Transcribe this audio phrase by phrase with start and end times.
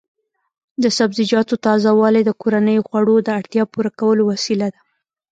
[0.83, 4.79] د سبزیجاتو تازه والي د کورنیو خوړو د اړتیا پوره کولو وسیله ده.